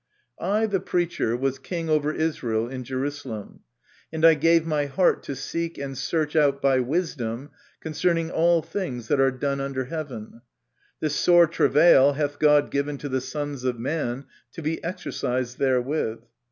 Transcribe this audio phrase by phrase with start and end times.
[0.39, 3.59] "I, the Preacher, was king over Israel in Jerusalem.
[4.11, 9.09] And I gave my heart to seek and search out by wisdom concerning all things
[9.09, 10.41] that are done under heaven:
[11.01, 16.21] this sore travail hath God given to the sons of man to be exercised therewith.